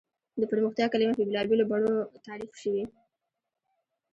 [0.39, 1.93] د پرمختیا کلیمه په بېلابېلو بڼو
[2.25, 2.83] تعریف شوې.